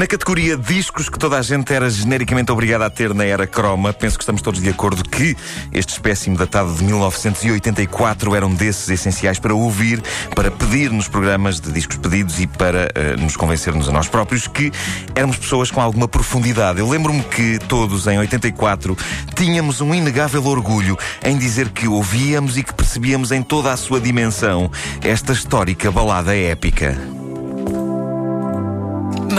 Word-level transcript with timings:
Na 0.00 0.06
categoria 0.06 0.56
discos 0.56 1.10
que 1.10 1.18
toda 1.18 1.38
a 1.38 1.42
gente 1.42 1.74
era 1.74 1.90
genericamente 1.90 2.50
obrigada 2.50 2.86
a 2.86 2.88
ter 2.88 3.12
na 3.12 3.22
era 3.22 3.46
croma, 3.46 3.92
penso 3.92 4.16
que 4.16 4.22
estamos 4.22 4.40
todos 4.40 4.58
de 4.58 4.70
acordo 4.70 5.04
que 5.06 5.36
este 5.74 5.92
espécime 5.92 6.38
datado 6.38 6.72
de 6.72 6.82
1984 6.84 8.34
era 8.34 8.46
um 8.46 8.54
desses 8.54 8.88
essenciais 8.88 9.38
para 9.38 9.54
ouvir, 9.54 10.02
para 10.34 10.50
pedir 10.50 10.90
nos 10.90 11.06
programas 11.06 11.60
de 11.60 11.70
discos 11.70 11.98
pedidos 11.98 12.40
e 12.40 12.46
para 12.46 12.88
uh, 12.96 13.20
nos 13.20 13.36
convencer-nos 13.36 13.90
a 13.90 13.92
nós 13.92 14.08
próprios 14.08 14.46
que 14.46 14.72
éramos 15.14 15.36
pessoas 15.36 15.70
com 15.70 15.82
alguma 15.82 16.08
profundidade. 16.08 16.78
Eu 16.78 16.88
lembro-me 16.88 17.22
que 17.22 17.58
todos, 17.68 18.06
em 18.06 18.18
84, 18.18 18.96
tínhamos 19.36 19.82
um 19.82 19.94
inegável 19.94 20.46
orgulho 20.46 20.96
em 21.22 21.36
dizer 21.36 21.68
que 21.68 21.86
ouvíamos 21.86 22.56
e 22.56 22.62
que 22.62 22.72
percebíamos 22.72 23.32
em 23.32 23.42
toda 23.42 23.70
a 23.70 23.76
sua 23.76 24.00
dimensão 24.00 24.70
esta 25.02 25.34
histórica 25.34 25.90
balada 25.90 26.34
épica. 26.34 27.19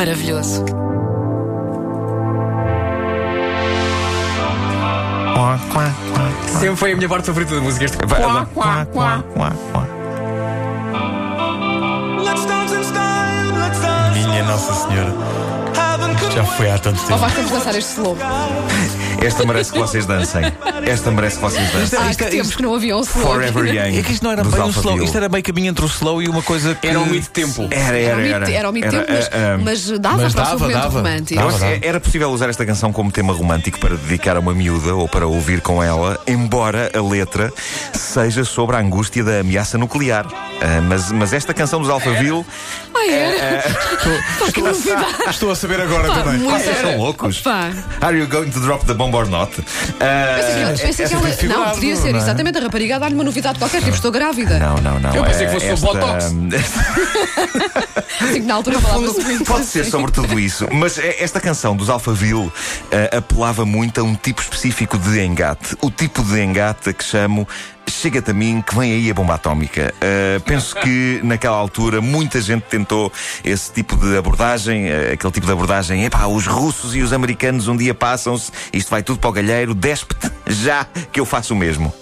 Maravilhoso. 0.01 0.65
Sempre 6.59 6.75
foi 6.75 6.93
a 6.93 6.95
minha 6.95 7.07
parte 7.07 7.27
favorita 7.27 7.53
da 7.53 7.61
música. 7.61 7.85
Este 7.85 7.97
quá, 7.97 8.47
quá, 8.51 9.23
quá. 9.31 9.87
Minha 14.15 14.43
Nossa 14.43 14.73
Senhora. 14.73 15.40
Já 16.33 16.45
foi 16.45 16.71
há 16.71 16.77
tanto 16.77 16.99
Ou 17.01 17.07
tempo. 17.07 17.19
vais 17.19 17.33
vamos 17.33 17.51
lançar 17.51 17.75
este 17.75 17.91
slow? 17.93 18.17
Esta 19.21 19.45
merece 19.45 19.71
que 19.71 19.77
vocês 19.79 20.05
dancem. 20.05 20.41
Esta 20.87 21.11
merece 21.11 21.35
que 21.35 21.41
vocês 21.41 21.71
dancem. 21.71 21.99
Há 21.99 22.09
isto- 22.11 22.25
tempos 22.25 22.55
que 22.55 22.61
não 22.63 22.73
havia 22.73 22.95
um 22.97 23.01
slow. 23.01 23.25
Forever 23.25 23.65
Young. 23.65 23.99
É 23.99 24.01
que 24.03 24.13
isto 24.13 24.23
não 24.23 24.31
era 24.31 24.41
dos 24.41 24.53
bem 24.53 24.63
um 24.63 24.69
slow. 24.69 25.03
Isto 25.03 25.17
era 25.17 25.29
meio 25.29 25.43
caminho 25.43 25.69
entre 25.69 25.83
o 25.85 25.87
slow 25.87 26.21
e 26.21 26.27
uma 26.29 26.41
coisa 26.41 26.73
que. 26.73 26.87
Era 26.87 26.99
um 26.99 27.05
mito 27.05 27.29
tempo. 27.29 27.67
Era, 27.69 27.97
Era 27.99 28.21
era, 28.27 28.45
um 28.45 28.49
era. 28.49 28.69
um 28.69 28.71
mito 28.71 28.89
tempo, 28.89 29.05
mas, 29.09 29.25
ah, 29.27 29.29
ah, 29.33 29.57
mas 29.61 29.99
dava 29.99 30.17
mas 30.23 30.33
para 30.33 30.41
o 30.41 30.45
dava, 30.45 30.49
seu 30.49 30.59
momento 30.59 30.73
dava. 30.81 30.97
romântico. 30.97 31.41
Dava, 31.41 31.59
que 31.79 31.87
era 31.87 31.99
possível 31.99 32.29
usar 32.31 32.49
esta 32.49 32.65
canção 32.65 32.91
como 32.93 33.11
tema 33.11 33.33
romântico 33.33 33.79
para 33.79 33.95
dedicar 33.95 34.37
a 34.37 34.39
uma 34.39 34.53
miúda 34.53 34.95
ou 34.95 35.07
para 35.07 35.27
ouvir 35.27 35.61
com 35.61 35.83
ela, 35.83 36.19
embora 36.25 36.91
a 36.95 37.01
letra 37.01 37.51
seja 37.93 38.43
sobre 38.43 38.75
a 38.75 38.79
angústia 38.79 39.23
da 39.23 39.39
ameaça 39.41 39.77
nuclear. 39.77 40.25
Ah, 40.61 40.81
mas, 40.81 41.11
mas 41.11 41.33
esta 41.33 41.53
canção 41.53 41.79
dos 41.81 41.89
Alphaville. 41.89 42.45
Era? 43.11 43.63
Pá, 44.39 44.51
que 44.53 44.61
novidade. 44.61 45.05
Estou 45.29 45.51
a 45.51 45.55
saber 45.55 45.81
agora 45.81 46.07
também. 46.23 46.39
muito- 46.39 46.63
Vocês 46.63 46.77
são 46.81 46.97
loucos? 46.97 47.41
Pá. 47.41 47.71
Are 48.01 48.17
you 48.17 48.27
going 48.27 48.49
to 48.49 48.59
drop 48.59 48.85
the 48.85 48.93
bomb 48.93 49.13
or 49.15 49.27
not? 49.27 49.51
Pensei 49.55 49.95
que 49.97 50.61
ela- 50.61 50.77
pensei 50.77 51.05
que 51.07 51.13
ela- 51.45 51.65
Não, 51.67 51.73
podia 51.73 51.95
ser 51.95 52.11
não 52.11 52.19
é? 52.19 52.21
exatamente 52.23 52.57
a 52.57 52.61
rapariga 52.61 52.95
a 52.95 52.99
dar-lhe 52.99 53.15
uma 53.15 53.23
novidade 53.23 53.57
qualquer, 53.59 53.81
tipo, 53.81 53.95
estou 53.95 54.11
grávida. 54.11 54.59
não, 54.59 54.75
não, 54.77 54.99
não. 54.99 55.15
Eu 55.15 55.23
pensei 55.23 55.45
Ah, 55.45 55.49
que 55.49 55.53
fosse 55.55 55.65
esta- 55.67 55.87
sobre 55.87 55.99
Botox. 56.01 56.25
Assim 58.21 58.33
que 58.41 58.47
na 58.47 58.53
altura 58.55 58.79
falava. 58.79 59.13
Pode 59.45 59.65
ser 59.65 59.85
sobre 59.85 60.11
tudo 60.11 60.39
isso, 60.39 60.67
mas 60.71 60.97
eh, 60.97 61.15
esta 61.19 61.39
canção 61.39 61.75
dos 61.75 61.89
Alphaville 61.89 62.51
eh, 62.91 63.17
apelava 63.17 63.65
muito 63.65 63.99
a 63.99 64.03
um 64.03 64.15
tipo 64.15 64.41
específico 64.41 64.97
de 64.97 65.19
engate. 65.23 65.75
O 65.81 65.89
tipo 65.89 66.23
de 66.23 66.39
engate 66.41 66.93
que 66.93 67.03
chamo 67.03 67.47
Chega-te 68.01 68.31
a 68.31 68.33
mim 68.33 68.63
que 68.63 68.75
vem 68.75 68.93
aí 68.93 69.11
a 69.11 69.13
bomba 69.13 69.35
atómica. 69.35 69.93
Eh, 70.01 70.41
penso 70.43 70.75
que 70.75 71.21
naquela 71.23 71.55
altura 71.55 72.01
muita 72.01 72.41
gente 72.41 72.63
tentou 72.63 73.13
esse 73.43 73.71
tipo 73.71 73.95
de 73.95 74.17
abordagem, 74.17 74.89
eh, 74.89 75.11
aquele 75.13 75.31
tipo 75.31 75.45
de 75.45 75.53
abordagem, 75.53 76.03
epá, 76.03 76.25
os 76.25 76.47
russos 76.47 76.95
e 76.95 77.01
os 77.01 77.13
americanos 77.13 77.67
um 77.67 77.77
dia 77.77 77.93
passam-se, 77.93 78.51
isto 78.73 78.89
vai 78.89 79.03
tudo 79.03 79.19
para 79.19 79.29
o 79.29 79.33
galheiro, 79.33 79.75
despe-te 79.75 80.31
já 80.47 80.83
que 81.11 81.19
eu 81.19 81.27
faço 81.27 81.53
o 81.53 81.55
mesmo. 81.55 81.93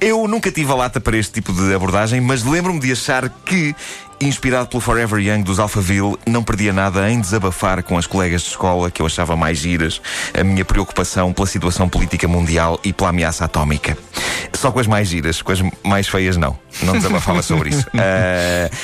Eu 0.00 0.28
nunca 0.28 0.52
tive 0.52 0.70
a 0.70 0.76
lata 0.76 1.00
para 1.00 1.16
este 1.16 1.32
tipo 1.32 1.52
de 1.52 1.74
abordagem, 1.74 2.20
mas 2.20 2.44
lembro-me 2.44 2.78
de 2.78 2.92
achar 2.92 3.28
que, 3.28 3.74
inspirado 4.20 4.68
pelo 4.68 4.80
Forever 4.80 5.20
Young 5.20 5.42
dos 5.42 5.58
Alphaville, 5.58 6.16
não 6.26 6.42
perdia 6.42 6.72
nada 6.72 7.10
em 7.10 7.20
desabafar 7.20 7.82
com 7.82 7.98
as 7.98 8.06
colegas 8.06 8.42
de 8.42 8.48
escola 8.48 8.90
que 8.90 9.02
eu 9.02 9.06
achava 9.06 9.36
mais 9.36 9.58
giras 9.58 10.00
a 10.38 10.42
minha 10.42 10.64
preocupação 10.64 11.32
pela 11.32 11.46
situação 11.46 11.88
política 11.88 12.26
mundial 12.26 12.80
e 12.84 12.92
pela 12.92 13.10
ameaça 13.10 13.44
atómica. 13.44 13.96
Só 14.52 14.70
com 14.70 14.80
as 14.80 14.86
mais 14.86 15.08
giras, 15.08 15.42
com 15.42 15.52
as 15.52 15.62
mais 15.84 16.08
feias 16.08 16.36
não. 16.36 16.58
Não 16.82 16.94
desabafava 16.94 17.42
sobre 17.42 17.70
isso. 17.70 17.86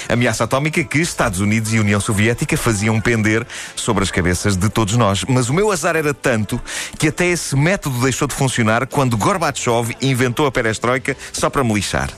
A 0.09 0.13
ameaça 0.13 0.45
atómica 0.45 0.83
que 0.83 0.99
Estados 0.99 1.41
Unidos 1.41 1.73
e 1.73 1.79
União 1.79 2.01
Soviética 2.01 2.57
faziam 2.57 3.01
pender 3.01 3.47
sobre 3.77 4.03
as 4.03 4.11
cabeças 4.11 4.57
de 4.57 4.69
todos 4.69 4.97
nós. 4.97 5.25
Mas 5.29 5.49
o 5.49 5.55
meu 5.55 5.71
azar 5.71 5.97
era 5.97 6.15
tanto 6.15 6.61
que 6.99 7.09
até 7.09 7.27
esse 7.27 7.57
método 7.57 8.01
deixou 8.01 8.29
de 8.29 8.35
funcionar 8.35 8.87
quando 8.87 9.17
Gorbachev 9.17 9.95
inventou 10.01 10.47
a 10.47 10.53
perestroika 10.53 11.17
só 11.33 11.49
para 11.51 11.65
me 11.65 11.75
lixar. 11.75 12.11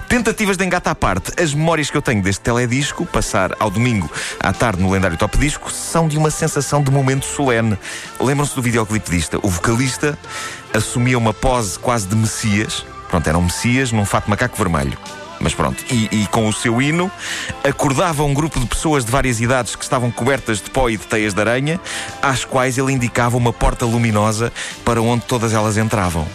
Tentativas 0.00 0.56
de 0.56 0.64
engate 0.64 0.88
à 0.88 0.94
parte, 0.94 1.32
as 1.42 1.52
memórias 1.52 1.90
que 1.90 1.96
eu 1.96 2.02
tenho 2.02 2.22
deste 2.22 2.40
teledisco, 2.40 3.04
passar 3.06 3.54
ao 3.58 3.70
domingo 3.70 4.10
à 4.40 4.52
tarde 4.52 4.82
no 4.82 4.90
lendário 4.90 5.16
Top 5.16 5.36
Disco, 5.38 5.70
são 5.70 6.06
de 6.06 6.16
uma 6.16 6.30
sensação 6.30 6.82
de 6.82 6.90
momento 6.90 7.24
solene. 7.24 7.78
Lembram-se 8.20 8.54
do 8.54 8.62
videoclipe 8.62 9.10
disto? 9.10 9.40
O 9.42 9.48
vocalista 9.48 10.18
assumia 10.72 11.18
uma 11.18 11.32
pose 11.32 11.78
quase 11.78 12.06
de 12.06 12.14
Messias. 12.14 12.84
Pronto, 13.08 13.26
era 13.26 13.38
um 13.38 13.42
Messias 13.42 13.90
num 13.90 14.04
fato 14.04 14.28
macaco 14.28 14.56
vermelho. 14.56 14.96
Mas 15.40 15.54
pronto, 15.54 15.84
e, 15.90 16.08
e 16.10 16.26
com 16.28 16.48
o 16.48 16.52
seu 16.52 16.82
hino, 16.82 17.10
acordava 17.62 18.24
um 18.24 18.34
grupo 18.34 18.58
de 18.58 18.66
pessoas 18.66 19.04
de 19.04 19.10
várias 19.10 19.40
idades 19.40 19.76
que 19.76 19.84
estavam 19.84 20.10
cobertas 20.10 20.60
de 20.60 20.68
pó 20.68 20.90
e 20.90 20.96
de 20.96 21.06
teias 21.06 21.32
de 21.32 21.40
aranha, 21.40 21.80
às 22.20 22.44
quais 22.44 22.76
ele 22.76 22.92
indicava 22.92 23.36
uma 23.36 23.52
porta 23.52 23.84
luminosa 23.84 24.52
para 24.84 25.00
onde 25.00 25.24
todas 25.24 25.52
elas 25.52 25.76
entravam. 25.76 26.26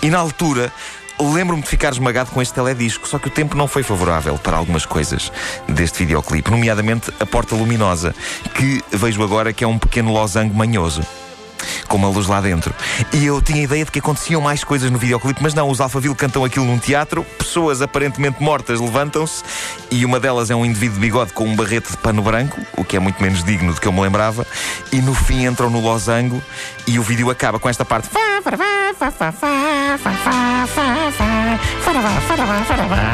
E 0.00 0.10
na 0.10 0.18
altura, 0.18 0.72
lembro-me 1.20 1.62
de 1.62 1.68
ficar 1.68 1.92
esmagado 1.92 2.30
com 2.30 2.42
este 2.42 2.54
teledisco, 2.54 3.08
só 3.08 3.18
que 3.18 3.28
o 3.28 3.30
tempo 3.30 3.56
não 3.56 3.68
foi 3.68 3.82
favorável 3.82 4.38
para 4.38 4.56
algumas 4.56 4.84
coisas 4.84 5.32
deste 5.68 6.00
videoclipe, 6.00 6.50
nomeadamente 6.50 7.12
a 7.20 7.26
porta 7.26 7.54
luminosa, 7.54 8.14
que 8.54 8.82
vejo 8.90 9.22
agora 9.22 9.52
que 9.52 9.64
é 9.64 9.66
um 9.66 9.78
pequeno 9.78 10.12
losango 10.12 10.54
manhoso. 10.54 11.02
Com 11.94 11.98
uma 11.98 12.08
luz 12.08 12.26
lá 12.26 12.40
dentro. 12.40 12.74
E 13.12 13.24
eu 13.24 13.40
tinha 13.40 13.60
a 13.60 13.62
ideia 13.62 13.84
de 13.84 13.92
que 13.92 14.00
aconteciam 14.00 14.40
mais 14.40 14.64
coisas 14.64 14.90
no 14.90 14.98
videoclipe, 14.98 15.40
mas 15.40 15.54
não, 15.54 15.70
os 15.70 15.80
Alphaville 15.80 16.16
cantam 16.16 16.44
aquilo 16.44 16.64
num 16.64 16.76
teatro, 16.76 17.22
pessoas 17.38 17.80
aparentemente 17.80 18.42
mortas 18.42 18.80
levantam-se 18.80 19.44
e 19.92 20.04
uma 20.04 20.18
delas 20.18 20.50
é 20.50 20.56
um 20.56 20.66
indivíduo 20.66 20.96
de 20.96 21.00
bigode 21.00 21.32
com 21.32 21.44
um 21.44 21.54
barrete 21.54 21.92
de 21.92 21.96
pano 21.98 22.20
branco, 22.20 22.60
o 22.76 22.82
que 22.82 22.96
é 22.96 22.98
muito 22.98 23.22
menos 23.22 23.44
digno 23.44 23.72
do 23.72 23.80
que 23.80 23.86
eu 23.86 23.92
me 23.92 24.00
lembrava, 24.00 24.44
e 24.90 25.00
no 25.00 25.14
fim 25.14 25.46
entram 25.46 25.70
no 25.70 25.78
losango 25.78 26.42
e 26.84 26.98
o 26.98 27.02
vídeo 27.04 27.30
acaba 27.30 27.60
com 27.60 27.68
esta 27.68 27.84
parte. 27.84 28.08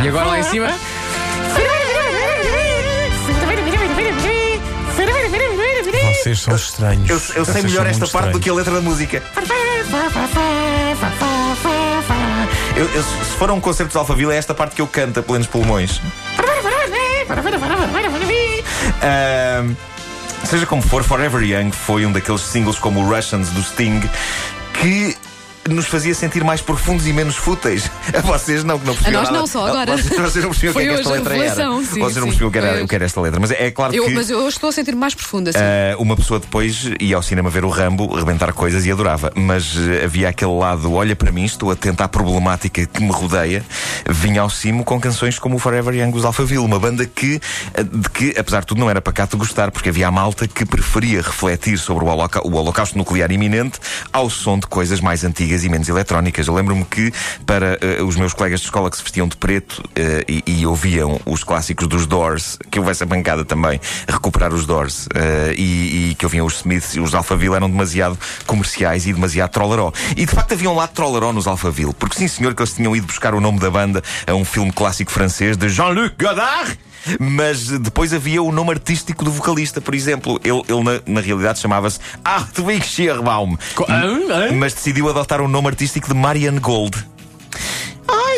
E 0.03 0.09
agora 0.09 0.25
lá 0.25 0.39
em 0.39 0.43
cima? 0.45 0.69
Vocês 6.23 6.41
são 6.41 6.55
estranhos. 6.55 7.09
Eu, 7.09 7.21
eu 7.37 7.45
sei 7.45 7.63
melhor 7.63 7.87
esta 7.87 8.07
parte 8.07 8.31
do 8.33 8.39
estranhos. 8.39 8.45
que 8.45 8.51
a 8.51 8.55
letra 8.55 8.75
da 8.75 8.81
música. 8.81 9.23
Eu- 12.77 12.89
eu- 12.95 13.03
se 13.03 13.37
for 13.39 13.51
a 13.51 13.53
um 13.53 13.61
concerto 13.61 13.93
de 13.93 13.99
Alphaville, 13.99 14.33
é 14.33 14.37
esta 14.37 14.55
parte 14.55 14.75
que 14.77 14.83
eu 14.83 14.87
canto 14.87 15.21
a 15.21 15.23
plenos 15.23 15.47
pulmões. 15.47 16.01
Ahm, 19.03 19.75
seja 20.45 20.67
como 20.67 20.83
for, 20.83 21.03
Forever 21.05 21.43
Young 21.43 21.71
foi 21.73 22.07
um 22.07 22.13
daqueles 22.13 22.41
singles 22.43 22.79
como 22.79 23.01
o 23.05 23.15
Russians 23.15 23.49
do 23.51 23.63
Sting 23.63 24.01
que 24.75 25.17
nos 25.69 25.87
fazia 25.87 26.15
sentir 26.15 26.43
mais 26.43 26.61
profundos 26.61 27.07
e 27.07 27.13
menos 27.13 27.37
fúteis. 27.37 27.91
A 28.17 28.21
vocês 28.21 28.65
não, 28.65 28.79
que 28.79 28.87
não 28.87 28.95
percebiam 28.95 29.21
A 29.21 29.23
nós 29.23 29.31
nada. 29.31 29.39
não, 29.41 29.47
só 29.47 29.67
agora. 29.67 29.97
Vocês, 29.97 30.21
vocês 30.21 30.45
não 30.45 30.51
percebiam 30.51 30.73
o 30.73 30.77
que 30.77 30.81
é 30.81 30.85
que 30.85 31.01
esta 31.01 31.11
letra 31.11 31.37
era. 31.37 31.55
sim, 31.55 32.01
vocês 32.01 32.17
não 32.17 32.25
percebiam 32.25 32.49
o 32.49 32.53
que 32.53 32.59
era, 32.59 32.85
o 32.85 32.89
que 32.89 32.95
era 32.95 33.05
esta 33.05 33.21
letra. 33.21 33.41
Mas 33.41 33.51
é, 33.51 33.71
claro 33.71 33.95
Eu, 33.95 34.07
que. 34.07 34.15
mas 34.15 34.31
eu 34.31 34.49
estou 34.49 34.71
a 34.71 34.73
sentir 34.73 34.95
mais 34.95 35.15
profunda, 35.15 35.51
assim. 35.51 35.61
Uma 35.99 36.17
pessoa 36.17 36.41
depois 36.41 36.91
ia 37.01 37.17
ao 37.17 37.23
cinema 37.23 37.51
ver 37.51 37.65
o 37.65 37.69
Rambo, 37.69 38.15
rebentar 38.15 38.53
coisas 38.53 38.87
e 38.87 38.91
adorava. 38.91 39.33
Mas 39.35 39.77
uh, 39.77 40.05
havia 40.05 40.29
aquele 40.29 40.53
lado, 40.53 40.93
olha 40.93 41.15
para 41.15 41.31
mim, 41.31 41.45
estou 41.45 41.71
atento 41.71 42.03
à 42.03 42.09
problemática 42.09 42.87
que 42.87 43.03
me 43.03 43.11
rodeia. 43.11 43.65
Vinha 44.09 44.41
ao 44.41 44.51
cimo 44.51 44.85
com 44.85 45.01
canções 45.01 45.39
como 45.39 45.57
o 45.57 45.59
Forever 45.59 45.95
Young 45.95 46.11
dos 46.11 46.25
Alphaville, 46.25 46.65
uma 46.65 46.79
banda 46.79 47.05
que, 47.07 47.41
uh, 47.79 47.85
de 47.85 48.11
que, 48.11 48.35
apesar 48.39 48.61
de 48.61 48.67
tudo, 48.67 48.81
não 48.81 48.91
era 48.91 49.01
pacato 49.01 49.37
gostar, 49.37 49.71
porque 49.71 49.89
havia 49.89 50.09
a 50.09 50.11
malta 50.11 50.49
que 50.49 50.65
preferia 50.65 51.21
refletir 51.21 51.79
sobre 51.79 52.05
o, 52.05 52.09
holoca 52.09 52.47
o 52.47 52.55
holocausto 52.55 52.97
nuclear 52.97 53.31
iminente 53.31 53.79
ao 54.13 54.31
som 54.31 54.59
de 54.59 54.67
coisas 54.67 55.01
mais 55.01 55.23
antigas 55.25 55.50
e 55.51 55.69
menos 55.69 55.89
eletrónicas. 55.89 56.47
Eu 56.47 56.55
lembro-me 56.55 56.85
que, 56.85 57.13
para 57.45 57.79
uh, 58.01 58.05
os 58.05 58.17
meus 58.17 58.33
colegas 58.33 58.61
de 58.61 58.67
escola 58.67 58.91
que 58.91 58.97
se 58.97 59.03
vestiam 59.03 59.27
de 59.27 59.37
preto 59.37 59.81
uh, 59.81 60.25
e, 60.29 60.43
e 60.47 60.67
ouviam 60.67 61.21
os 61.27 61.45
clássicos 61.45 61.87
dos 61.87 62.07
Doors, 62.07 62.59
que 62.71 62.79
houvesse 62.79 63.03
a 63.03 63.07
bancada 63.07 63.45
também 63.45 63.81
a 64.07 64.13
recuperar 64.13 64.53
os 64.55 64.67
Doors 64.67 65.07
uh, 65.07 65.53
e, 65.57 66.11
e 66.11 66.15
que 66.15 66.25
ouviam 66.25 66.47
os 66.47 66.59
Smiths 66.59 66.95
e 66.95 67.01
os 67.01 67.15
Alphaville 67.15 67.55
eram 67.55 67.71
demasiado 67.71 68.19
comerciais 68.47 69.07
e 69.07 69.13
demasiado 69.13 69.51
trollaró. 69.51 69.93
E 70.17 70.25
de 70.25 70.33
facto 70.33 70.53
havia 70.53 70.71
um 70.71 70.77
lado 70.77 70.91
trollaró 70.91 71.33
nos 71.33 71.47
Alphaville, 71.47 71.95
porque 71.95 72.17
sim 72.17 72.29
senhor 72.29 72.55
que 72.55 72.63
eles 72.63 72.75
tinham 72.75 72.95
ido 72.95 73.07
buscar 73.07 73.35
o 73.35 73.41
nome 73.41 73.59
da 73.59 73.71
banda 73.71 74.03
a 74.27 74.35
um 74.35 74.45
filme 74.45 74.73
clássico 74.73 75.11
francês 75.11 75.57
de 75.57 75.69
Jean-Luc 75.69 76.15
Godard. 76.19 76.79
Mas 77.19 77.69
depois 77.79 78.13
havia 78.13 78.43
o 78.43 78.53
nome 78.53 78.71
artístico 78.71 79.25
do 79.25 79.31
vocalista, 79.31 79.81
por 79.81 79.95
exemplo. 79.95 80.41
Ele, 80.45 80.63
ele 80.69 80.85
na, 80.85 81.01
na 81.07 81.21
realidade 81.21 81.59
chamava-se 81.59 81.99
Hartwig 82.25 82.85
Schierbaum. 82.85 83.57
Co-? 83.75 83.87
Mas 84.55 84.75
decidiu 84.75 85.09
adotar 85.09 85.41
o 85.41 85.49
nome 85.49 85.69
artístico 85.69 86.09
de 86.09 86.15
Marianne 86.15 86.61
Gold. 86.61 86.97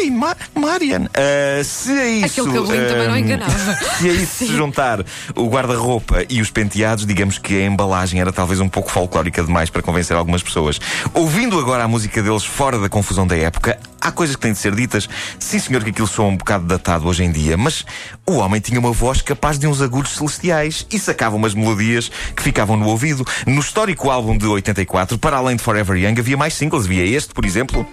Ai, 0.02 0.10
Ma 0.10 0.36
Marian. 0.56 1.04
Uh, 1.04 1.62
se 1.62 1.92
a 1.92 2.08
isso. 2.08 2.40
Aquele 2.40 2.58
cabelinho 2.58 2.88
também 2.88 3.06
não 3.06 3.14
uh, 3.14 3.18
enganava. 3.18 3.52
Se 3.98 4.10
a 4.10 4.12
isso 4.12 4.46
se 4.46 4.46
juntar 4.46 5.04
o 5.36 5.46
guarda-roupa 5.48 6.24
e 6.28 6.40
os 6.40 6.50
penteados, 6.50 7.06
digamos 7.06 7.38
que 7.38 7.54
a 7.54 7.66
embalagem 7.66 8.20
era 8.20 8.32
talvez 8.32 8.58
um 8.58 8.68
pouco 8.68 8.90
folclórica 8.90 9.44
demais 9.44 9.70
para 9.70 9.80
convencer 9.80 10.16
algumas 10.16 10.42
pessoas. 10.42 10.80
Ouvindo 11.14 11.56
agora 11.56 11.84
a 11.84 11.88
música 11.88 12.20
deles 12.20 12.44
fora 12.44 12.80
da 12.80 12.88
confusão 12.88 13.26
da 13.26 13.36
época, 13.36 13.78
há 14.00 14.10
coisas 14.10 14.34
que 14.34 14.42
têm 14.42 14.52
de 14.52 14.58
ser 14.58 14.74
ditas. 14.74 15.08
Sim, 15.38 15.60
senhor, 15.60 15.84
que 15.84 15.90
aquilo 15.90 16.08
soa 16.08 16.26
um 16.26 16.36
bocado 16.36 16.64
datado 16.64 17.06
hoje 17.06 17.22
em 17.22 17.30
dia, 17.30 17.56
mas 17.56 17.84
o 18.26 18.38
homem 18.38 18.60
tinha 18.60 18.80
uma 18.80 18.92
voz 18.92 19.22
capaz 19.22 19.56
de 19.56 19.68
uns 19.68 19.80
agudos 19.80 20.16
celestiais 20.16 20.84
e 20.90 20.98
sacava 20.98 21.36
umas 21.36 21.54
melodias 21.54 22.10
que 22.34 22.42
ficavam 22.42 22.76
no 22.76 22.88
ouvido. 22.88 23.24
No 23.46 23.60
histórico 23.60 24.10
álbum 24.10 24.36
de 24.36 24.46
84, 24.46 25.16
para 25.16 25.36
além 25.36 25.54
de 25.54 25.62
Forever 25.62 25.96
Young, 25.96 26.18
havia 26.18 26.36
mais 26.36 26.54
singles. 26.54 26.86
Havia 26.86 27.04
este, 27.04 27.32
por 27.32 27.44
exemplo. 27.44 27.86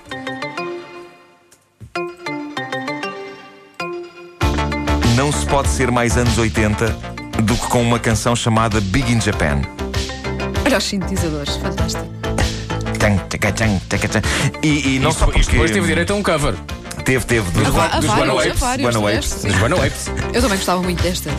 Pode 5.50 5.68
ser 5.70 5.92
mais 5.92 6.18
anos 6.18 6.38
80 6.38 6.88
do 7.44 7.56
que 7.56 7.68
com 7.68 7.82
uma 7.82 8.00
canção 8.00 8.36
chamada 8.36 8.80
Big 8.82 9.12
in 9.12 9.20
Japan. 9.22 9.62
Olha 10.66 10.78
os 10.78 10.84
sintetizadores, 10.84 11.56
fantástico. 11.58 12.08
E, 14.62 14.96
e 14.96 15.00
não 15.00 15.10
Isto, 15.10 15.20
só 15.20 15.26
porque... 15.26 15.40
isto 15.42 15.52
depois 15.52 15.72
teve 15.72 15.88
direito 15.88 16.12
a 16.14 16.16
um 16.16 16.24
cover. 16.24 16.54
Teve, 17.06 17.26
teve. 17.26 17.50
dos- 17.52 17.68
va- 17.74 17.86
há 17.88 18.00
dos 18.00 18.06
vários. 18.10 18.60
Dos 19.42 19.56
Guanawapes. 19.56 20.12
Eu 20.34 20.42
também 20.42 20.58
gostava 20.58 20.84
muito 20.84 21.02
desta. 21.02 21.30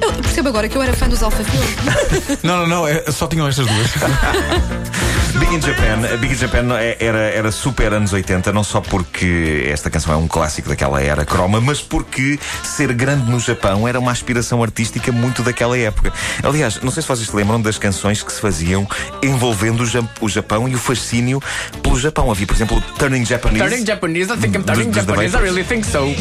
Eu 0.00 0.12
percebo 0.12 0.48
agora 0.48 0.68
que 0.68 0.76
eu 0.76 0.82
era 0.82 0.92
fã 0.94 1.08
dos 1.08 1.22
Alpha 1.22 1.42
Film. 1.44 2.38
Não, 2.42 2.58
não, 2.60 2.66
não, 2.66 2.88
é- 2.88 3.04
só 3.10 3.26
tinham 3.26 3.46
estas 3.48 3.66
duas. 3.66 3.90
Big 5.38 5.54
in 5.54 5.60
Japan, 5.60 6.18
Big 6.20 6.32
in 6.32 6.36
Japan 6.36 6.76
é- 6.78 6.96
era, 7.00 7.18
era 7.30 7.50
super 7.52 7.92
anos 7.92 8.12
80, 8.12 8.52
não 8.52 8.62
só 8.62 8.80
porque 8.80 9.66
esta 9.70 9.88
canção 9.90 10.12
é 10.12 10.16
um 10.16 10.28
clássico 10.28 10.68
daquela 10.68 11.00
era 11.02 11.24
croma, 11.24 11.60
mas 11.60 11.80
porque 11.80 12.38
ser 12.62 12.92
grande 12.92 13.30
no 13.30 13.40
Japão 13.40 13.88
era 13.88 13.98
uma 13.98 14.12
aspiração 14.12 14.62
artística 14.62 15.10
muito 15.10 15.42
daquela 15.42 15.76
época. 15.78 16.12
Aliás, 16.42 16.80
não 16.82 16.90
sei 16.92 17.02
se 17.02 17.08
vocês 17.08 17.28
se 17.28 17.34
lembram 17.36 17.60
das 17.60 17.78
canções 17.78 18.22
que 18.22 18.32
se 18.32 18.40
faziam 18.40 18.86
envolvendo 19.22 19.82
o, 19.82 19.86
Ja- 19.86 20.06
o 20.20 20.28
Japão 20.28 20.68
e 20.68 20.74
o 20.74 20.78
fascínio 20.78 21.42
pelo 21.82 21.98
Japão. 21.98 22.30
Havia, 22.30 22.46
por 22.46 22.54
exemplo, 22.54 22.82
Turning 22.98 23.24
Japanese. 23.24 23.64
Turning 23.68 23.86
Japanese, 23.86 24.32
I 24.32 24.36
think 24.36 24.56
I'm 24.56 24.62
turning 24.64 24.84
Dos- 24.90 24.96
dos 24.96 25.04
Japanese, 25.06 25.36
I 25.36 25.40
really 25.40 25.64
think 25.64 25.86
so. 25.86 26.14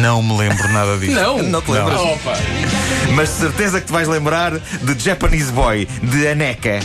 Não 0.00 0.20
me 0.22 0.36
lembro 0.36 0.68
nada 0.72 0.96
disso. 0.98 1.12
Não, 1.12 1.42
Não 1.42 1.60
te 1.62 1.70
lembras? 1.70 2.00
Opa. 2.00 2.32
Mas 3.14 3.28
certeza 3.28 3.80
que 3.80 3.86
te 3.86 3.92
vais 3.92 4.08
lembrar 4.08 4.58
de 4.58 4.98
Japanese 4.98 5.52
Boy, 5.52 5.86
de 6.02 6.28
Aneka. 6.28 6.80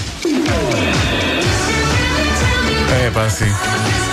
É, 3.06 3.12
pá, 3.14 3.30
sim. 3.30 4.07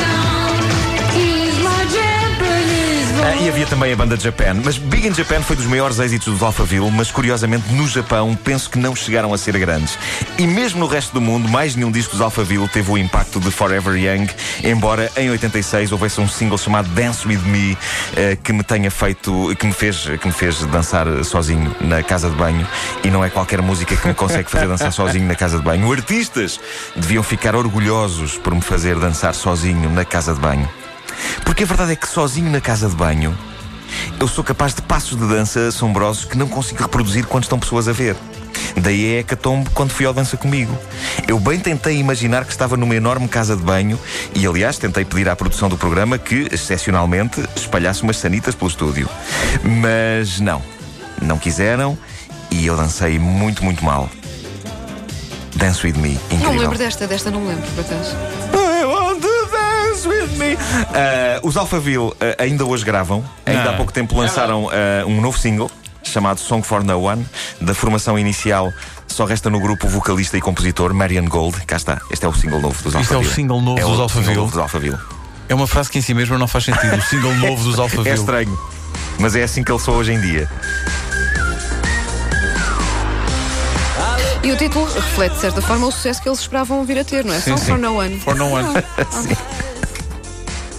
Ah, 3.27 3.37
e 3.37 3.49
havia 3.49 3.65
também 3.65 3.91
a 3.91 3.97
banda 3.97 4.21
Japan. 4.21 4.61
Mas 4.63 4.77
Big 4.77 5.09
in 5.09 5.15
Japan 5.15 5.41
foi 5.41 5.57
dos 5.57 5.65
maiores 5.65 5.99
êxitos 5.99 6.31
dos 6.31 6.43
Alphaville, 6.43 6.91
mas 6.91 7.11
curiosamente 7.11 7.73
no 7.73 7.89
Japão 7.89 8.37
penso 8.37 8.69
que 8.69 8.79
não 8.79 8.95
chegaram 8.95 9.33
a 9.33 9.39
ser 9.39 9.59
grandes. 9.59 9.99
E 10.37 10.47
mesmo 10.47 10.81
no 10.81 10.87
resto 10.87 11.15
do 11.15 11.23
mundo, 11.23 11.49
mais 11.49 11.75
nenhum 11.75 11.91
disco 11.91 12.13
dos 12.13 12.21
Alphaville 12.21 12.69
teve 12.69 12.91
o 12.91 12.99
impacto 12.99 13.41
de 13.41 13.51
Forever 13.51 13.97
Young, 13.97 14.29
embora 14.63 15.11
em 15.17 15.31
86 15.31 15.91
houvesse 15.93 16.21
um 16.21 16.29
single 16.29 16.59
chamado 16.59 16.87
Dance 16.91 17.27
With 17.27 17.39
Me 17.47 17.79
eh, 18.15 18.37
que 18.37 18.53
me 18.53 18.63
tenha 18.63 18.91
feito, 18.91 19.57
que 19.59 19.67
me, 19.67 19.73
fez, 19.73 20.05
que 20.21 20.27
me 20.27 20.33
fez 20.33 20.61
dançar 20.67 21.07
sozinho 21.25 21.75
na 21.81 22.03
casa 22.03 22.29
de 22.29 22.37
banho. 22.37 22.69
E 23.03 23.09
não 23.09 23.25
é 23.25 23.31
qualquer 23.31 23.63
música 23.63 23.97
que 23.97 24.07
me 24.07 24.13
consegue 24.13 24.51
fazer 24.51 24.69
dançar 24.69 24.93
sozinho 24.93 25.27
na 25.27 25.35
casa 25.35 25.57
de 25.57 25.65
banho. 25.65 25.91
Artistas 25.91 26.61
deviam 26.95 27.23
ficar 27.23 27.57
orgulhosos 27.57 28.37
por 28.37 28.55
me 28.55 28.61
fazer 28.61 28.97
dançar 28.97 29.35
sozinho 29.35 29.89
na 29.89 30.05
casa 30.05 30.35
de 30.35 30.41
banho. 30.41 30.84
Porque 31.45 31.65
a 31.65 31.67
verdade 31.67 31.93
é 31.93 31.97
que 31.97 32.09
sozinho 32.09 32.51
na 32.51 32.61
casa 32.61 32.89
de 32.89 32.95
banho 32.95 33.37
eu 34.21 34.29
sou 34.29 34.43
capaz 34.43 34.75
de 34.75 34.83
passos 34.83 35.19
de 35.19 35.27
dança 35.27 35.69
assombrosos 35.69 36.25
que 36.25 36.37
não 36.37 36.49
consigo 36.49 36.83
reproduzir 36.83 37.27
quando 37.27 37.45
estão 37.45 37.59
pessoas 37.59 37.89
a 37.89 37.93
ver. 37.93 38.17
Daí 38.77 39.15
é 39.15 39.19
a 39.19 39.21
hecatombe 39.21 39.71
quando 39.71 39.91
fui 39.91 40.07
ao 40.07 40.13
Dança 40.13 40.37
Comigo. 40.37 40.77
Eu 41.29 41.39
bem 41.39 41.59
tentei 41.59 41.99
imaginar 41.99 42.45
que 42.45 42.51
estava 42.51 42.77
numa 42.77 42.95
enorme 42.95 43.29
casa 43.29 43.57
de 43.57 43.63
banho 43.63 43.99
e, 44.35 44.47
aliás, 44.47 44.79
tentei 44.79 45.05
pedir 45.05 45.29
à 45.29 45.37
produção 45.37 45.69
do 45.69 45.77
programa 45.77 46.19
que, 46.19 46.49
excepcionalmente, 46.51 47.43
espalhasse 47.55 48.03
umas 48.03 48.17
sanitas 48.17 48.55
pelo 48.55 48.71
estúdio. 48.71 49.09
Mas 49.63 50.41
não. 50.41 50.63
Não 51.23 51.39
quiseram 51.39 51.97
e 52.51 52.67
eu 52.67 52.77
dancei 52.77 53.19
muito, 53.19 53.65
muito 53.65 53.85
mal. 53.85 54.09
Dance 55.55 55.87
With 55.87 55.95
Me. 55.95 56.15
Incrível. 56.31 56.53
Não 56.53 56.59
lembro 56.59 56.79
desta, 56.79 57.07
desta 57.07 57.31
não 57.31 57.47
lembro, 57.47 57.65
por 57.71 57.85
acaso. 57.85 58.17
Ah, 60.95 61.41
os 61.43 61.57
Alphaville 61.57 62.13
ah, 62.21 62.43
ainda 62.43 62.65
hoje 62.65 62.85
gravam. 62.85 63.25
Ainda 63.47 63.71
Ah. 63.71 63.71
há 63.71 63.77
pouco 63.77 63.93
tempo 63.93 64.17
lançaram 64.19 64.69
ah, 64.71 65.05
um 65.07 65.21
novo 65.21 65.39
single 65.39 65.71
chamado 66.03 66.39
Song 66.41 66.63
for 66.67 66.83
No 66.85 67.01
One. 67.03 67.27
Da 67.61 67.75
formação 67.75 68.19
inicial, 68.19 68.73
só 69.07 69.25
resta 69.25 69.49
no 69.51 69.61
grupo 69.61 69.87
o 69.87 69.91
vocalista 69.91 70.37
e 70.37 70.41
compositor 70.41 70.93
Marian 70.95 71.25
Gold. 71.25 71.61
Cá 71.67 71.77
está. 71.77 72.01
Este 72.11 72.25
é 72.25 72.29
o 72.29 72.35
single 72.35 72.61
novo 72.61 72.83
dos 72.83 72.95
Isto 72.95 72.97
é 72.97 73.17
o 73.17 73.19
Alphaville. 73.19 73.35
single 73.35 73.61
novo 73.61 73.79
É 73.79 73.83
dos 73.85 73.99
o 73.99 74.03
Alphaville? 74.03 74.25
single 74.27 74.43
novo 74.43 74.51
dos 74.53 74.61
Alphaville. 74.63 74.99
É 75.49 75.55
uma 75.55 75.67
frase 75.67 75.91
que 75.91 75.99
em 75.99 76.03
si 76.03 76.15
mesma 76.15 76.39
não 76.39 76.47
faz 76.49 76.65
sentido. 76.65 76.97
O 76.97 77.03
single 77.03 77.35
novo 77.35 77.63
dos 77.65 77.79
É 77.79 77.83
Alphaville. 77.83 78.15
estranho. 78.19 78.59
Mas 79.19 79.35
é 79.37 79.43
assim 79.43 79.63
que 79.63 79.71
ele 79.71 79.79
soa 79.79 79.97
hoje 79.97 80.13
em 80.13 80.21
dia. 80.21 80.49
E 84.43 84.53
o 84.53 84.57
título 84.59 84.85
reflete, 84.93 85.37
de 85.37 85.41
certa 85.41 85.63
forma, 85.63 85.87
o 85.87 85.91
sucesso 85.91 86.21
que 86.21 86.29
eles 86.29 86.39
esperavam 86.41 86.85
vir 86.85 86.99
a 86.99 87.05
ter, 87.05 87.25
não 87.25 87.33
é? 87.33 87.39
Sim, 87.41 87.53
Song 87.57 87.61
sim. 87.61 87.67
for 87.73 87.79
no 87.79 87.97
one. 87.99 88.21
For 88.21 88.35
no 88.37 88.51
one. 88.51 88.69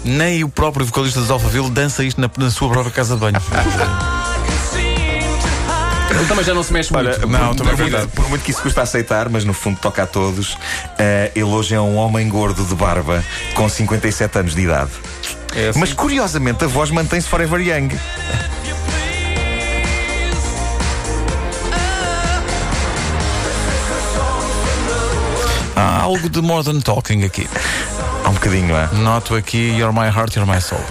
Nem 0.05 0.43
o 0.43 0.49
próprio 0.49 0.85
vocalista 0.85 1.19
dos 1.19 1.31
Alphaville 1.31 1.69
dança 1.69 2.03
isto 2.03 2.21
na, 2.21 2.29
na 2.37 2.51
sua 2.51 2.69
própria 2.69 2.91
casa 2.93 3.15
de 3.15 3.21
banho. 3.21 3.35
Ele 6.11 6.25
também 6.27 6.45
já 6.45 6.53
não 6.53 6.63
se 6.63 6.71
mexe 6.71 6.93
muito. 6.93 7.07
Olha, 7.09 7.17
Não, 7.25 7.47
por, 7.49 7.55
também 7.55 7.73
é 7.73 7.75
por- 7.75 7.83
verdade. 7.89 8.07
por 8.13 8.29
muito 8.29 8.43
que 8.43 8.51
isso 8.51 8.61
custa 8.61 8.83
aceitar, 8.83 9.27
mas 9.29 9.43
no 9.43 9.53
fundo 9.53 9.77
toca 9.81 10.03
a 10.03 10.07
todos, 10.07 10.57
eh, 10.97 11.31
ele 11.35 11.43
hoje 11.45 11.73
é 11.75 11.81
um 11.81 11.95
homem 11.97 12.29
gordo 12.29 12.63
de 12.63 12.75
barba 12.75 13.23
com 13.55 13.67
57 13.67 14.37
anos 14.39 14.55
de 14.55 14.61
idade. 14.61 14.91
É 15.55 15.69
assim. 15.69 15.79
Mas 15.79 15.91
curiosamente 15.91 16.63
a 16.63 16.67
voz 16.67 16.89
mantém-se 16.91 17.27
forever 17.27 17.59
young. 17.59 17.89
Há 25.75 26.01
algo 26.03 26.29
de 26.29 26.41
modern 26.41 26.79
talking 26.81 27.23
aqui. 27.23 27.47
Há 28.25 28.29
um 28.29 28.33
bocadinho, 28.33 28.69
não 28.69 28.77
é? 28.77 28.87
Noto 28.87 29.35
aqui 29.35 29.69
You're 29.77 29.93
My 29.93 30.07
Heart, 30.07 30.35
You're 30.35 30.51
My 30.51 30.59
Soul. 30.59 30.81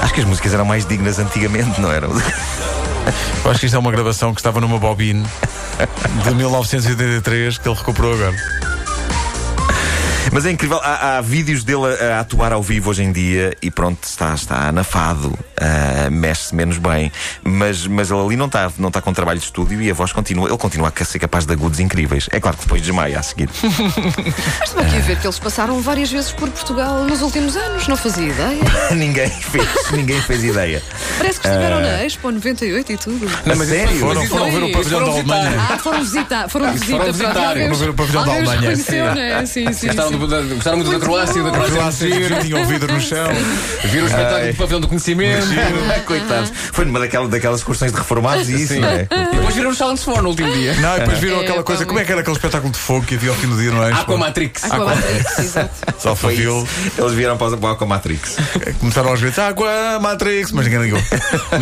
Acho 0.00 0.14
que 0.14 0.20
as 0.20 0.26
músicas 0.26 0.54
eram 0.54 0.64
mais 0.64 0.86
dignas 0.86 1.18
antigamente, 1.18 1.80
não 1.80 1.90
eram? 1.90 2.10
Eu 3.44 3.50
acho 3.50 3.58
que 3.58 3.66
isto 3.66 3.74
é 3.74 3.78
uma 3.78 3.90
gravação 3.90 4.32
que 4.32 4.40
estava 4.40 4.60
numa 4.60 4.78
bobine 4.78 5.26
de 6.22 6.34
1983 6.34 7.58
que 7.58 7.68
ele 7.68 7.76
recuperou 7.76 8.14
agora. 8.14 8.36
Mas 10.32 10.46
é 10.46 10.50
incrível, 10.50 10.78
há, 10.82 11.18
há 11.18 11.20
vídeos 11.20 11.64
dele 11.64 11.86
a, 12.00 12.16
a 12.16 12.20
atuar 12.20 12.52
ao 12.52 12.62
vivo 12.62 12.90
hoje 12.90 13.02
em 13.02 13.12
dia 13.12 13.56
e 13.62 13.70
pronto, 13.70 14.04
está, 14.04 14.34
está 14.34 14.68
anafado, 14.68 15.36
ah, 15.60 16.10
mexe-se 16.10 16.54
menos 16.54 16.78
bem, 16.78 17.10
mas, 17.42 17.86
mas 17.86 18.10
ele 18.10 18.20
ali 18.20 18.36
não 18.36 18.46
está, 18.46 18.70
não 18.78 18.88
está 18.88 19.00
com 19.00 19.12
trabalho 19.12 19.38
de 19.38 19.44
estúdio 19.44 19.80
e 19.80 19.90
a 19.90 19.94
voz 19.94 20.12
continua, 20.12 20.48
ele 20.48 20.58
continua 20.58 20.92
a 20.94 21.04
ser 21.04 21.18
capaz 21.18 21.46
de 21.46 21.52
agudos 21.52 21.80
incríveis. 21.80 22.28
É 22.30 22.40
claro 22.40 22.56
que 22.56 22.64
depois 22.64 22.82
desmaia 22.82 23.18
a 23.18 23.22
seguir. 23.22 23.48
Mas 23.62 24.68
estou 24.68 24.82
aqui 24.82 24.96
a 24.96 25.00
ver 25.00 25.18
que 25.18 25.26
eles 25.26 25.38
passaram 25.38 25.80
várias 25.80 26.10
vezes 26.10 26.32
por 26.32 26.48
Portugal 26.50 27.04
nos 27.04 27.22
últimos 27.22 27.56
anos, 27.56 27.88
não 27.88 27.96
fazia 27.96 28.28
ideia. 28.28 28.62
ninguém 28.94 29.30
fez, 29.30 29.68
ninguém 29.92 30.20
fez 30.22 30.44
ideia. 30.44 30.82
Parece 31.18 31.40
que 31.40 31.48
estiveram 31.48 31.80
na 31.80 32.04
Expo 32.04 32.30
98 32.30 32.92
e 32.92 32.96
tudo. 32.96 33.30
Não, 33.46 33.56
mas 33.56 33.68
sério? 33.68 33.98
Foram, 33.98 34.26
foram 34.26 34.50
ver 34.50 34.62
o 34.62 34.72
pavilhão 34.72 35.00
foram 35.00 35.06
da 35.06 35.12
visitar. 35.12 35.34
Alemanha. 35.34 35.66
Ah, 35.70 35.78
foram 35.78 36.00
visitar, 36.00 36.48
foram 36.48 36.72
visitar. 36.72 36.98
foram 36.98 37.12
visitar, 37.12 37.54
foram 37.54 37.74
ver 37.74 37.88
o 37.90 37.94
pavilhão 37.94 38.24
da 38.24 38.32
Alemanha. 38.32 38.76
Sim, 38.76 39.72
sim, 39.72 39.72
sim. 39.72 40.17
Gostaram 40.18 40.76
muito 40.78 40.90
da 40.90 40.98
Croácia, 41.00 41.42
da 41.42 41.50
Croácia. 41.50 41.74
Croácia, 41.74 42.40
tinham 42.42 42.66
vidro 42.66 42.92
no 42.92 43.00
chão. 43.00 43.28
Viram 43.90 44.04
o 44.04 44.08
espetáculo 44.08 44.52
do 44.52 44.56
pavilhão 44.56 44.80
do 44.80 44.88
conhecimento. 44.88 45.46
Coitados. 46.06 46.52
Foi 46.72 46.84
numa 46.84 46.98
daquela, 47.00 47.28
daquelas 47.28 47.60
excursões 47.60 47.92
de 47.92 47.98
reformados 47.98 48.48
e 48.48 48.54
isso, 48.62 48.74
Sim. 48.74 48.80
não 48.80 48.88
é? 48.88 49.06
E 49.10 49.36
depois 49.36 49.54
viram 49.54 49.70
os 49.70 49.76
Silence 49.78 50.04
Four 50.04 50.22
no 50.22 50.30
último 50.30 50.52
dia. 50.52 50.74
Não, 50.74 50.96
e 50.96 51.00
depois 51.00 51.18
viram 51.18 51.38
É, 51.38 51.44
aquela 51.44 51.62
coisa. 51.62 51.86
Como 51.86 51.98
é 51.98 52.04
que 52.04 52.12
era 52.12 52.20
aquele 52.20 52.36
espetáculo 52.36 52.72
de 52.72 52.78
fogo 52.78 53.04
que 53.06 53.14
havia 53.14 53.30
ao 53.30 53.36
fim 53.36 53.48
do 53.48 53.56
dia, 53.56 53.70
não 53.70 53.82
é? 53.84 53.92
Aquamatrix. 53.92 54.64
Aquamatrix, 54.64 55.38
exato. 55.38 55.70
Foi 55.98 56.10
Alphaville. 56.10 56.42
isso. 56.62 56.66
Eles 56.98 57.12
vieram 57.12 57.36
para 57.36 57.54
o- 57.54 57.58
para 57.76 57.84
o 57.84 57.88
Matrix. 57.88 58.36
Começaram 58.80 59.10
aos 59.10 59.20
gritos, 59.20 59.38
Aqua 59.38 59.98
Matrix, 60.00 60.52
mas 60.52 60.64
ninguém 60.66 60.82
ligou. 60.82 61.00